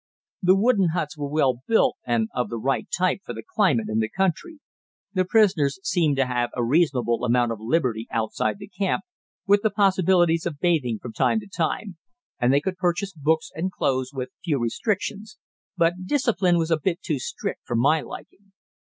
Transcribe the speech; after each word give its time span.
The 0.41 0.55
wooden 0.55 0.89
huts 0.95 1.15
were 1.15 1.29
well 1.29 1.59
built 1.67 1.97
and 2.07 2.27
of 2.33 2.49
the 2.49 2.57
right 2.57 2.87
type 2.97 3.19
for 3.23 3.35
the 3.35 3.43
climate 3.47 3.85
and 3.87 4.01
the 4.01 4.09
country: 4.09 4.57
the 5.13 5.25
prisoners 5.25 5.77
seemed 5.83 6.15
to 6.15 6.25
have 6.25 6.49
a 6.55 6.63
reasonable 6.65 7.23
amount 7.23 7.51
of 7.51 7.59
liberty 7.61 8.07
outside 8.09 8.57
the 8.57 8.67
camp, 8.67 9.03
with 9.45 9.61
the 9.61 9.69
possibilities 9.69 10.47
of 10.47 10.57
bathing 10.59 10.97
from 10.97 11.13
time 11.13 11.39
to 11.41 11.47
time, 11.47 11.97
and 12.39 12.51
they 12.51 12.61
could 12.61 12.77
purchase 12.77 13.13
books 13.13 13.51
and 13.53 13.71
clothes 13.71 14.11
with 14.11 14.31
few 14.43 14.57
restrictions, 14.57 15.37
but 15.77 16.03
discipline 16.07 16.57
was 16.57 16.71
a 16.71 16.79
bit 16.79 17.03
too 17.03 17.19
strict 17.19 17.61
for 17.63 17.75
my 17.75 18.01
liking. 18.01 18.51